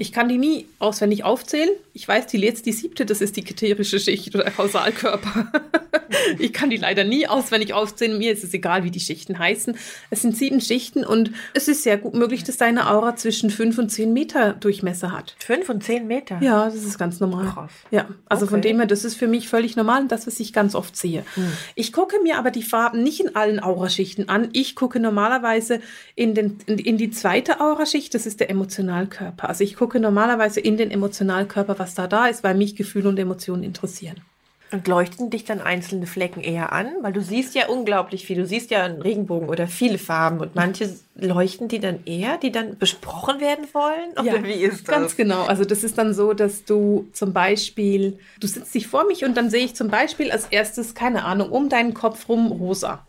[0.00, 1.70] Ich kann die nie auswendig aufzählen.
[1.92, 5.50] Ich weiß, die jetzt die siebte, das ist die keterische Schicht oder Kausalkörper.
[6.38, 8.16] ich kann die leider nie auswendig aufzählen.
[8.16, 9.76] Mir ist es egal, wie die Schichten heißen.
[10.10, 13.76] Es sind sieben Schichten und es ist sehr gut möglich, dass deine Aura zwischen fünf
[13.78, 15.34] und zehn Meter Durchmesser hat.
[15.40, 16.38] Fünf und zehn Meter.
[16.40, 17.46] Ja, das ist ganz normal.
[17.52, 17.72] Krass.
[17.90, 18.68] Ja, also von Okay.
[18.68, 21.24] dem her, das ist für mich völlig normal und das, was ich ganz oft sehe.
[21.74, 24.48] Ich gucke mir aber die Farben nicht in allen Auraschichten an.
[24.52, 25.80] Ich gucke normalerweise
[26.14, 29.48] in, den, in, in die zweite Auraschicht, das ist der Emotionalkörper.
[29.48, 33.18] Also ich gucke normalerweise in den Emotionalkörper, was da da ist, weil mich Gefühle und
[33.18, 34.20] Emotionen interessieren.
[34.70, 36.88] Und leuchten dich dann einzelne Flecken eher an?
[37.00, 38.36] Weil du siehst ja unglaublich viel.
[38.36, 40.40] Du siehst ja einen Regenbogen oder viele Farben.
[40.40, 44.10] Und manche leuchten die dann eher, die dann besprochen werden wollen?
[44.20, 44.94] Oder wie ist das?
[44.94, 45.44] Ganz genau.
[45.44, 49.38] Also das ist dann so, dass du zum Beispiel, du sitzt dich vor mich und
[49.38, 53.06] dann sehe ich zum Beispiel als erstes, keine Ahnung, um deinen Kopf rum rosa.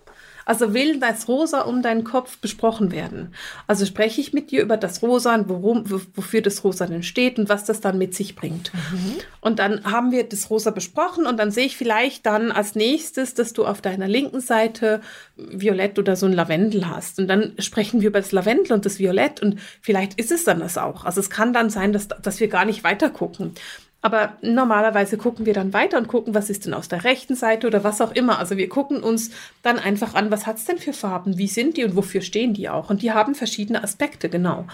[0.49, 3.35] Also will das Rosa um deinen Kopf besprochen werden.
[3.67, 5.83] Also spreche ich mit dir über das Rosa und worum,
[6.15, 8.73] wofür das Rosa denn steht und was das dann mit sich bringt.
[8.73, 9.17] Mhm.
[9.41, 13.35] Und dann haben wir das Rosa besprochen und dann sehe ich vielleicht dann als nächstes,
[13.35, 15.01] dass du auf deiner linken Seite
[15.38, 17.19] Violett oder so ein Lavendel hast.
[17.19, 20.62] Und dann sprechen wir über das Lavendel und das Violett und vielleicht ist es dann
[20.62, 21.05] das auch.
[21.05, 23.53] Also es kann dann sein, dass, dass wir gar nicht weiter gucken.
[24.01, 27.67] Aber normalerweise gucken wir dann weiter und gucken, was ist denn aus der rechten Seite
[27.67, 28.39] oder was auch immer.
[28.39, 29.31] Also wir gucken uns
[29.62, 32.53] dann einfach an, was hat es denn für Farben, wie sind die und wofür stehen
[32.53, 32.89] die auch.
[32.89, 34.65] Und die haben verschiedene Aspekte, genau.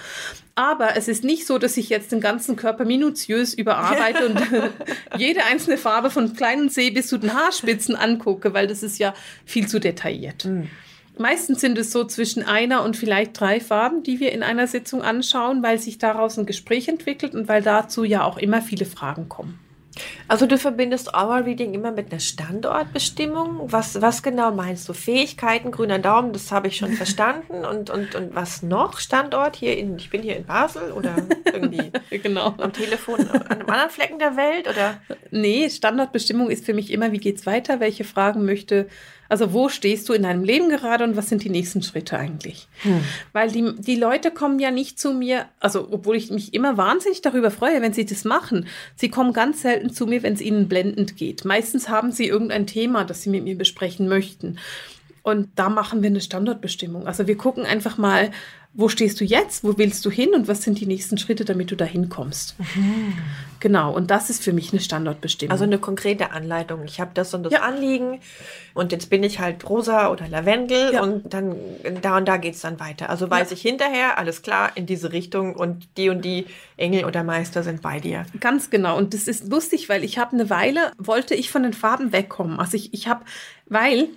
[0.54, 4.40] Aber es ist nicht so, dass ich jetzt den ganzen Körper minutiös überarbeite und
[5.18, 9.16] jede einzelne Farbe von kleinen Zeh bis zu den Haarspitzen angucke, weil das ist ja
[9.44, 10.46] viel zu detailliert.
[10.46, 10.70] Mhm.
[11.18, 15.02] Meistens sind es so zwischen einer und vielleicht drei Farben, die wir in einer Sitzung
[15.02, 19.30] anschauen, weil sich daraus ein Gespräch entwickelt und weil dazu ja auch immer viele Fragen
[19.30, 19.60] kommen.
[20.28, 23.72] Also du verbindest Aura Reading immer mit einer Standortbestimmung.
[23.72, 24.94] Was, was genau meinst du?
[24.94, 27.66] Fähigkeiten, grüner Daumen, das habe ich schon verstanden.
[27.66, 29.00] Und, und, und was noch?
[29.00, 32.56] Standort hier in, ich bin hier in Basel oder irgendwie genau.
[32.58, 34.68] am Telefon an einem anderen Flecken der Welt?
[34.68, 35.00] Oder?
[35.32, 37.80] Nee, Standortbestimmung ist für mich immer, wie geht es weiter?
[37.80, 38.88] Welche Fragen möchte
[39.30, 42.68] also wo stehst du in deinem Leben gerade und was sind die nächsten Schritte eigentlich?
[42.84, 43.02] Hm.
[43.34, 47.22] Weil die, die Leute kommen ja nicht zu mir, also obwohl ich mich immer wahnsinnig
[47.22, 48.68] darüber freue, wenn sie das machen.
[48.96, 51.46] Sie kommen ganz selten zu mir, wenn es ihnen blendend geht.
[51.46, 54.58] Meistens haben sie irgendein Thema, das sie mit mir besprechen möchten.
[55.24, 57.08] Und da machen wir eine Standortbestimmung.
[57.08, 58.30] Also wir gucken einfach mal,
[58.76, 61.72] wo stehst du jetzt, wo willst du hin und was sind die nächsten Schritte, damit
[61.72, 62.56] du da hinkommst.
[62.60, 63.14] Mhm.
[63.62, 65.52] Genau, und das ist für mich eine Standortbestimmung.
[65.52, 66.84] Also eine konkrete Anleitung.
[66.84, 67.62] Ich habe das und das ja.
[67.62, 68.20] Anliegen
[68.74, 71.02] und jetzt bin ich halt rosa oder Lavendel ja.
[71.02, 71.56] und dann
[72.02, 73.10] da und da geht es dann weiter.
[73.10, 73.56] Also weiß ja.
[73.56, 77.82] ich hinterher, alles klar, in diese Richtung und die und die Engel oder Meister sind
[77.82, 78.26] bei dir.
[78.42, 78.98] Ganz genau.
[78.98, 82.60] Und das ist lustig, weil ich habe eine Weile, wollte ich von den Farben wegkommen.
[82.60, 83.24] Also ich, ich habe,
[83.68, 84.10] weil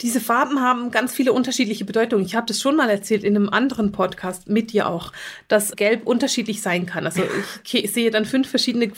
[0.00, 2.26] diese Farben haben ganz viele unterschiedliche Bedeutungen.
[2.26, 5.12] Ich habe das schon mal erzählt in einem anderen Podcast mit dir auch,
[5.46, 7.06] dass Gelb unterschiedlich sein kann.
[7.06, 7.22] Also
[7.70, 8.90] ich sehe dann fünf verschiedene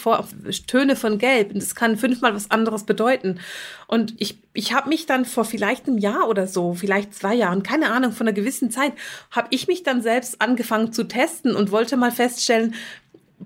[0.66, 3.40] Töne von Gelb und es kann fünfmal was anderes bedeuten.
[3.86, 7.62] Und ich, ich habe mich dann vor vielleicht einem Jahr oder so, vielleicht zwei Jahren,
[7.62, 8.92] keine Ahnung, von einer gewissen Zeit,
[9.30, 12.74] habe ich mich dann selbst angefangen zu testen und wollte mal feststellen,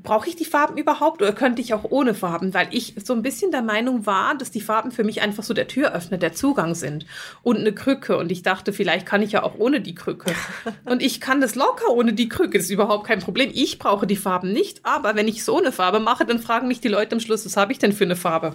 [0.03, 2.55] brauche ich die Farben überhaupt oder könnte ich auch ohne Farben?
[2.55, 5.55] Weil ich so ein bisschen der Meinung war, dass die Farben für mich einfach so
[5.55, 7.07] der Türöffner, der Zugang sind
[7.43, 8.17] und eine Krücke.
[8.17, 10.33] Und ich dachte, vielleicht kann ich ja auch ohne die Krücke.
[10.85, 13.51] Und ich kann das locker ohne die Krücke, das ist überhaupt kein Problem.
[13.53, 16.81] Ich brauche die Farben nicht, aber wenn ich so eine Farbe mache, dann fragen mich
[16.81, 18.55] die Leute am Schluss, was habe ich denn für eine Farbe?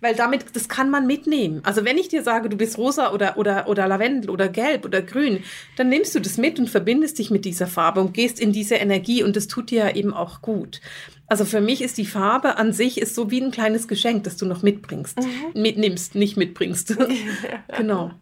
[0.00, 1.60] Weil damit, das kann man mitnehmen.
[1.64, 5.02] Also wenn ich dir sage, du bist rosa oder, oder, oder Lavendel oder gelb oder
[5.02, 5.42] grün,
[5.76, 8.76] dann nimmst du das mit und verbindest dich mit dieser Farbe und gehst in diese
[8.76, 10.80] Energie und das tut dir ja eben auch gut.
[11.26, 14.36] Also für mich ist die Farbe an sich ist so wie ein kleines Geschenk, das
[14.36, 15.18] du noch mitbringst.
[15.18, 15.62] Mhm.
[15.62, 16.96] Mitnimmst, nicht mitbringst.
[17.76, 18.12] genau.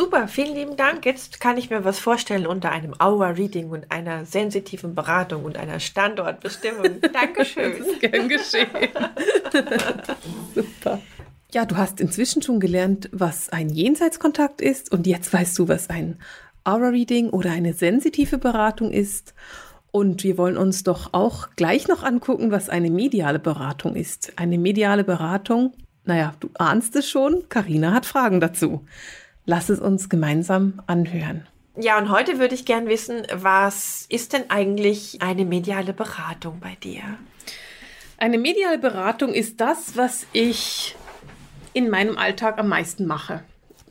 [0.00, 1.04] Super, vielen lieben Dank.
[1.04, 5.78] Jetzt kann ich mir was vorstellen unter einem Hour-Reading und einer sensitiven Beratung und einer
[5.78, 7.02] Standortbestimmung.
[7.12, 7.74] Dankeschön.
[7.78, 8.70] das ist gern geschehen.
[10.54, 11.02] Super.
[11.52, 15.90] Ja, du hast inzwischen schon gelernt, was ein Jenseitskontakt ist und jetzt weißt du, was
[15.90, 16.18] ein
[16.64, 19.34] Aura-Reading oder eine sensitive Beratung ist.
[19.90, 24.32] Und wir wollen uns doch auch gleich noch angucken, was eine mediale Beratung ist.
[24.36, 25.74] Eine mediale Beratung,
[26.06, 28.86] naja, du ahnst es schon, Karina hat Fragen dazu.
[29.50, 31.44] Lass es uns gemeinsam anhören.
[31.74, 36.76] Ja, und heute würde ich gern wissen, was ist denn eigentlich eine mediale Beratung bei
[36.80, 37.02] dir?
[38.16, 40.94] Eine mediale Beratung ist das, was ich
[41.72, 43.42] in meinem Alltag am meisten mache.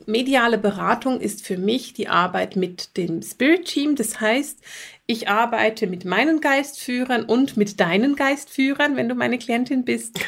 [0.06, 3.96] Mediale Beratung ist für mich die Arbeit mit dem Spirit Team.
[3.96, 4.60] Das heißt,
[5.04, 10.20] ich arbeite mit meinen Geistführern und mit deinen Geistführern, wenn du meine Klientin bist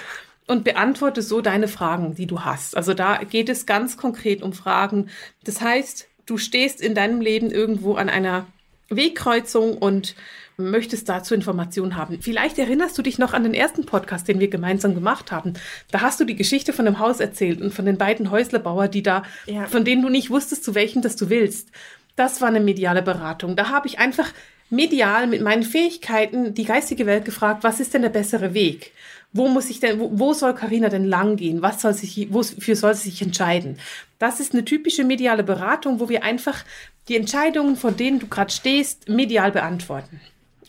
[0.46, 2.76] und beantworte so deine Fragen, die du hast.
[2.76, 5.08] Also da geht es ganz konkret um Fragen.
[5.44, 8.46] Das heißt, du stehst in deinem Leben irgendwo an einer
[8.88, 10.14] Wegkreuzung und
[10.56, 12.20] möchtest dazu Informationen haben.
[12.20, 15.54] Vielleicht erinnerst du dich noch an den ersten Podcast, den wir gemeinsam gemacht haben.
[15.90, 19.02] Da hast du die Geschichte von dem Haus erzählt und von den beiden Häuslerbauer, die
[19.02, 19.66] da, ja.
[19.66, 21.70] von denen du nicht wusstest, zu welchem das du willst.
[22.16, 23.56] Das war eine mediale Beratung.
[23.56, 24.30] Da habe ich einfach
[24.68, 28.92] medial mit meinen Fähigkeiten die geistige Welt gefragt, was ist denn der bessere Weg?
[29.32, 31.62] Wo muss ich denn, wo, wo soll Karina denn lang gehen?
[31.62, 33.78] Was soll sich, wofür soll sie sich entscheiden?
[34.18, 36.64] Das ist eine typische mediale Beratung, wo wir einfach
[37.08, 40.20] die Entscheidungen, von denen du gerade stehst, medial beantworten.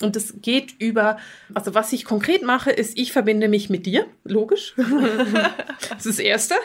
[0.02, 1.17] Und es geht über,
[1.54, 4.73] also was ich konkret mache, ist, ich verbinde mich mit dir, logisch.
[5.89, 6.56] das ist das Erste.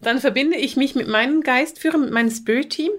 [0.00, 2.90] Dann verbinde ich mich mit meinem Geistführer, mit meinem Spirit-Team.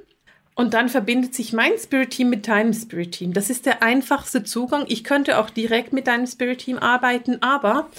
[0.56, 3.34] Und dann verbindet sich mein Spirit-Team mit deinem Spirit-Team.
[3.34, 4.86] Das ist der einfachste Zugang.
[4.88, 7.90] Ich könnte auch direkt mit deinem Spirit-Team arbeiten, aber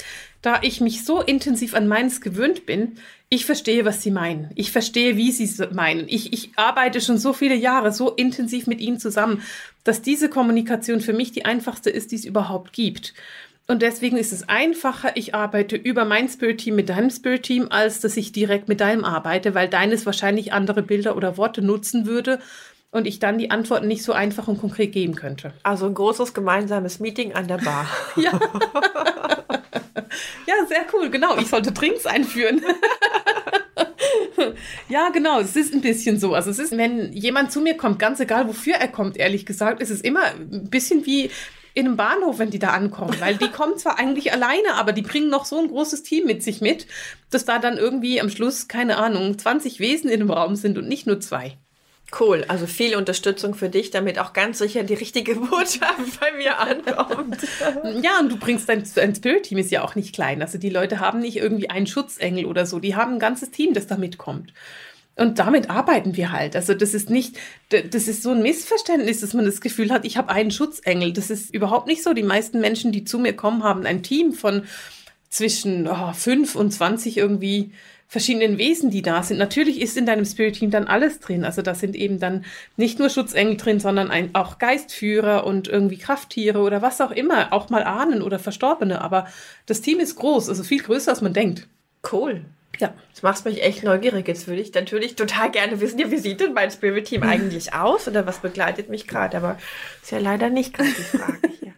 [0.45, 2.97] da ich mich so intensiv an meins gewöhnt bin,
[3.31, 4.51] ich verstehe, was sie meinen.
[4.57, 6.05] Ich verstehe, wie sie es meinen.
[6.07, 9.43] Ich, ich arbeite schon so viele Jahre so intensiv mit ihnen zusammen,
[9.85, 13.15] dass diese Kommunikation für mich die einfachste ist, die es überhaupt gibt.
[13.67, 18.19] Und deswegen ist es einfacher, ich arbeite über mein Spirit-Team mit deinem Spirit-Team, als dass
[18.19, 22.39] ich direkt mit deinem arbeite, weil deines wahrscheinlich andere Bilder oder Worte nutzen würde
[22.91, 25.55] und ich dann die Antworten nicht so einfach und konkret geben könnte.
[25.63, 27.89] Also ein großes gemeinsames Meeting an der Bar.
[28.17, 28.39] ja.
[30.75, 31.39] sehr cool, genau.
[31.39, 32.61] Ich sollte Drinks einführen.
[34.89, 36.35] ja, genau, es ist ein bisschen so.
[36.35, 39.81] Also es ist, wenn jemand zu mir kommt, ganz egal wofür er kommt, ehrlich gesagt,
[39.81, 41.31] ist es immer ein bisschen wie
[41.75, 45.03] in einem Bahnhof, wenn die da ankommen, weil die kommen zwar eigentlich alleine, aber die
[45.03, 46.89] bringen noch so ein großes Team mit sich mit,
[47.31, 50.89] dass da dann irgendwie am Schluss, keine Ahnung, 20 Wesen in dem Raum sind und
[50.89, 51.57] nicht nur zwei.
[52.19, 56.59] Cool, also viel Unterstützung für dich, damit auch ganz sicher die richtige Botschaft bei mir
[56.59, 57.39] ankommt.
[58.03, 60.43] ja, und du bringst dein, dein Spirit-Team ist ja auch nicht klein.
[60.43, 63.75] Also die Leute haben nicht irgendwie einen Schutzengel oder so, die haben ein ganzes Team,
[63.75, 64.53] das da mitkommt.
[65.17, 66.57] Und damit arbeiten wir halt.
[66.57, 67.37] Also das ist nicht,
[67.69, 71.13] das ist so ein Missverständnis, dass man das Gefühl hat, ich habe einen Schutzengel.
[71.13, 72.15] Das ist überhaupt nicht so.
[72.15, 74.65] Die meisten Menschen, die zu mir kommen, haben ein Team von
[75.31, 77.73] zwischen oh, fünf und zwanzig irgendwie
[78.15, 79.39] verschiedenen Wesen, die da sind.
[79.39, 81.45] Natürlich ist in deinem Spirit Team dann alles drin.
[81.45, 82.45] Also da sind eben dann
[82.77, 87.53] nicht nur Schutzengel drin, sondern ein, auch Geistführer und irgendwie Krafttiere oder was auch immer,
[87.53, 89.01] auch mal Ahnen oder Verstorbene.
[89.01, 89.27] Aber
[89.67, 91.67] das Team ist groß, also viel größer, als man denkt.
[92.13, 92.43] Cool.
[92.79, 92.95] Ja.
[93.11, 94.29] Das macht mich echt neugierig.
[94.29, 97.75] Jetzt würde ich natürlich total gerne wissen, ja, wie sieht denn mein Spirit Team eigentlich
[97.75, 99.39] aus oder was begleitet mich gerade?
[99.39, 99.59] Aber
[100.05, 101.73] ist ja leider nicht gerade die Frage hier.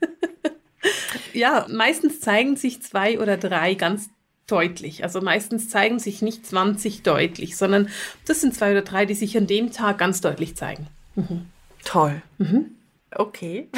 [1.33, 4.11] ja, meistens zeigen sich zwei oder drei ganz
[4.47, 5.03] deutlich.
[5.03, 7.89] Also meistens zeigen sich nicht 20 deutlich, sondern
[8.27, 10.87] das sind zwei oder drei, die sich an dem Tag ganz deutlich zeigen.
[11.15, 11.47] Mhm.
[11.85, 12.23] Toll.
[12.39, 12.77] Mhm.
[13.11, 13.69] Okay.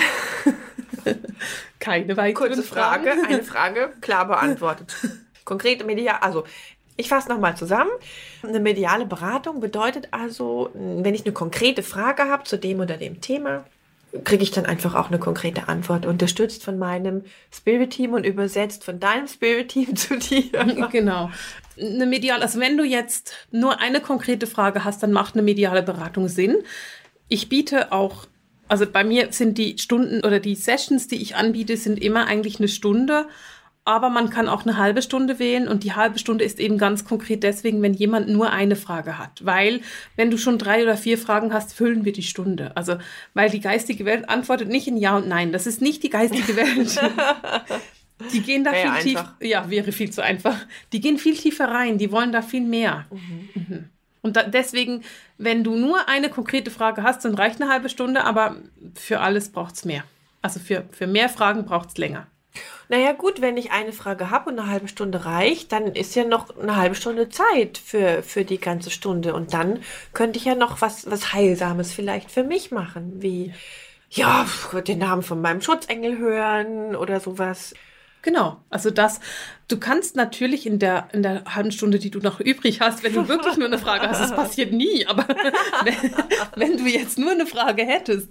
[1.79, 3.27] Keine weitere Kurze Frage, Fragen.
[3.27, 4.95] eine Frage, klar beantwortet.
[5.45, 6.45] Konkrete medial, also
[6.97, 7.91] ich fasse nochmal zusammen.
[8.43, 13.21] Eine mediale Beratung bedeutet also, wenn ich eine konkrete Frage habe zu dem oder dem
[13.21, 13.65] Thema,
[14.25, 19.01] kriege ich dann einfach auch eine konkrete Antwort, unterstützt von meinem Spirit-Team und übersetzt von
[19.01, 20.49] deinem Spirit-Team zu dir.
[20.91, 21.31] Genau.
[21.79, 25.83] Eine mediale, also wenn du jetzt nur eine konkrete Frage hast, dann macht eine mediale
[25.83, 26.57] Beratung Sinn.
[27.29, 28.27] Ich biete auch,
[28.69, 32.59] also bei mir sind die Stunden oder die Sessions, die ich anbiete, sind immer eigentlich
[32.59, 33.27] eine Stunde
[33.89, 37.07] aber man kann auch eine halbe Stunde wählen und die halbe Stunde ist eben ganz
[37.07, 39.47] konkret deswegen, wenn jemand nur eine Frage hat.
[39.47, 39.81] Weil,
[40.15, 42.77] wenn du schon drei oder vier Fragen hast, füllen wir die Stunde.
[42.77, 42.99] Also,
[43.33, 45.53] weil die geistige Welt antwortet nicht in Ja und Nein.
[45.53, 47.01] Das ist nicht die geistige Welt.
[48.33, 49.37] Die gehen da wäre viel tiefer.
[49.41, 50.57] Ja, wäre viel zu einfach.
[50.93, 51.99] Die gehen viel tiefer rein.
[51.99, 53.07] Die wollen da viel mehr.
[53.13, 53.49] Mhm.
[53.55, 53.85] Mhm.
[54.23, 55.05] Und da, deswegen,
[55.37, 58.57] wenn du nur eine konkrete Frage hast, dann reicht eine halbe Stunde, aber
[58.97, 60.03] für alles braucht es mehr.
[60.43, 62.27] Also für, für mehr Fragen braucht es länger.
[62.89, 66.25] Naja, gut, wenn ich eine Frage habe und eine halbe Stunde reicht, dann ist ja
[66.25, 69.35] noch eine halbe Stunde Zeit für, für die ganze Stunde.
[69.35, 69.81] Und dann
[70.15, 73.53] könnte ich ja noch was, was Heilsames vielleicht für mich machen, wie,
[74.11, 74.47] ja,
[74.87, 77.75] den Namen von meinem Schutzengel hören oder sowas.
[78.23, 79.21] Genau, also das,
[79.69, 83.15] du kannst natürlich in der, in der halben Stunde, die du noch übrig hast, wenn
[83.15, 85.27] du wirklich nur eine Frage hast, das passiert nie, aber
[85.85, 85.95] wenn,
[86.57, 88.29] wenn, du jetzt nur eine Frage hättest,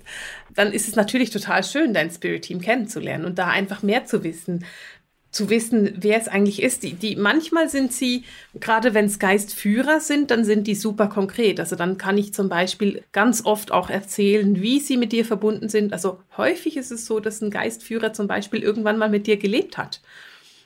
[0.54, 4.66] dann ist es natürlich total schön, dein Spirit-Team kennenzulernen und da einfach mehr zu wissen
[5.38, 6.82] zu wissen, wer es eigentlich ist.
[6.82, 8.24] Die, die, manchmal sind sie,
[8.60, 11.60] gerade wenn es Geistführer sind, dann sind die super konkret.
[11.60, 15.70] Also dann kann ich zum Beispiel ganz oft auch erzählen, wie sie mit dir verbunden
[15.70, 15.94] sind.
[15.94, 19.78] Also häufig ist es so, dass ein Geistführer zum Beispiel irgendwann mal mit dir gelebt
[19.78, 20.02] hat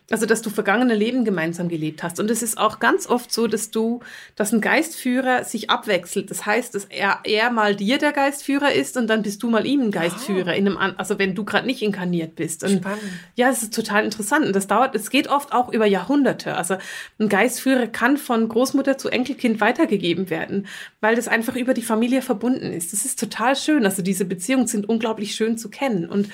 [0.10, 2.20] also, dass du vergangene Leben gemeinsam gelebt hast.
[2.20, 4.02] Und es ist auch ganz oft so, dass du,
[4.36, 6.30] dass ein Geistführer sich abwechselt.
[6.30, 9.66] Das heißt, dass er, er mal dir der Geistführer ist und dann bist du mal
[9.66, 10.52] ihm ein Geistführer.
[10.52, 10.58] Oh.
[10.58, 12.64] In einem, also, wenn du gerade nicht inkarniert bist.
[12.64, 13.02] Und Spannend.
[13.36, 14.46] Ja, es ist total interessant.
[14.46, 16.58] Und das dauert, es geht oft auch über Jahrhunderte.
[16.58, 16.76] Also,
[17.20, 20.68] ein Geistführer kann von Großmutter zu Enkelkind weitergegeben werden,
[21.00, 22.92] weil das einfach über die Familie verbunden ist.
[22.92, 23.86] Das ist total schön.
[23.86, 26.10] Also, diese Beziehungen sind unglaublich schön zu kennen.
[26.10, 26.28] Und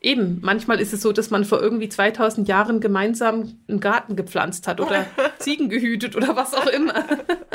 [0.00, 4.68] Eben, manchmal ist es so, dass man vor irgendwie 2000 Jahren gemeinsam einen Garten gepflanzt
[4.68, 5.06] hat oder
[5.38, 7.04] Ziegen gehütet oder was auch immer.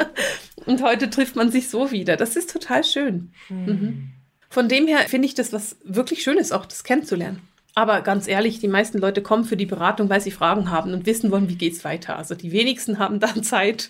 [0.66, 2.18] Und heute trifft man sich so wieder.
[2.18, 3.32] Das ist total schön.
[3.50, 3.66] Mhm.
[3.66, 4.10] mhm.
[4.50, 7.42] Von dem her finde ich das was wirklich Schönes, auch das kennenzulernen.
[7.74, 11.08] Aber ganz ehrlich, die meisten Leute kommen für die Beratung, weil sie Fragen haben und
[11.08, 12.18] wissen wollen, wie geht's weiter.
[12.18, 13.90] Also die wenigsten haben dann Zeit,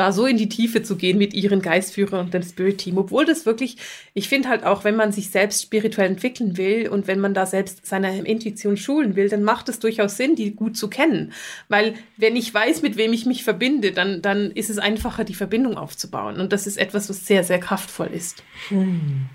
[0.00, 2.96] da so in die Tiefe zu gehen mit ihren Geistführern und dem Spirit Team.
[2.96, 3.76] Obwohl das wirklich,
[4.14, 7.44] ich finde halt auch, wenn man sich selbst spirituell entwickeln will und wenn man da
[7.44, 11.34] selbst seine Intuition schulen will, dann macht es durchaus Sinn, die gut zu kennen.
[11.68, 15.34] Weil wenn ich weiß, mit wem ich mich verbinde, dann, dann ist es einfacher, die
[15.34, 16.40] Verbindung aufzubauen.
[16.40, 18.42] Und das ist etwas, was sehr, sehr kraftvoll ist.
[18.68, 19.26] Hm.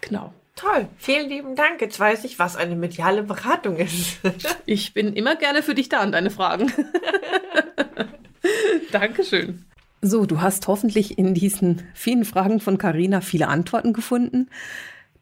[0.00, 0.34] Genau.
[0.56, 1.80] Toll, vielen lieben Dank.
[1.80, 4.18] Jetzt weiß ich, was eine mediale Beratung ist.
[4.66, 6.72] ich bin immer gerne für dich da und deine Fragen.
[8.90, 9.64] Dankeschön.
[10.00, 14.48] So, du hast hoffentlich in diesen vielen Fragen von Carina viele Antworten gefunden.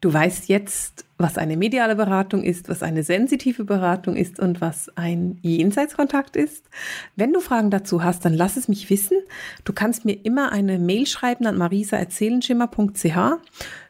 [0.01, 4.95] Du weißt jetzt, was eine mediale Beratung ist, was eine sensitive Beratung ist und was
[4.95, 6.69] ein Jenseitskontakt ist.
[7.15, 9.17] Wenn du Fragen dazu hast, dann lass es mich wissen.
[9.63, 13.17] Du kannst mir immer eine Mail schreiben an marisaerzählenschimmer.ch.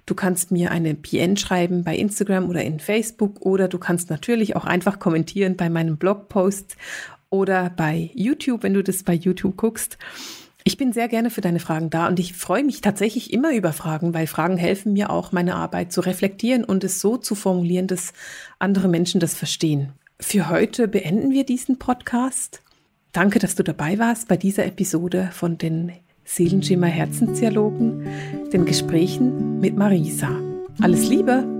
[0.06, 4.56] Du kannst mir eine PN schreiben bei Instagram oder in Facebook oder du kannst natürlich
[4.56, 6.78] auch einfach kommentieren bei meinem Blogpost
[7.30, 9.98] oder bei YouTube, wenn du das bei YouTube guckst.
[10.68, 13.72] Ich bin sehr gerne für deine Fragen da und ich freue mich tatsächlich immer über
[13.72, 17.88] Fragen, weil Fragen helfen mir auch, meine Arbeit zu reflektieren und es so zu formulieren,
[17.88, 18.12] dass
[18.60, 19.94] andere Menschen das verstehen.
[20.20, 22.62] Für heute beenden wir diesen Podcast.
[23.14, 25.94] Danke, dass du dabei warst bei dieser Episode von den
[26.26, 28.06] Seelenschimmer Herzensdialogen,
[28.52, 30.38] den Gesprächen mit Marisa.
[30.82, 31.57] Alles Liebe!